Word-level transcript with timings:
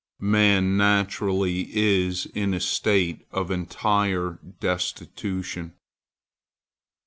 Man 0.19 0.77
naturally 0.77 1.67
is 1.69 2.25
in 2.25 2.55
a 2.55 2.59
state 2.59 3.27
of 3.29 3.51
entire 3.51 4.39
destitution. 4.59 5.75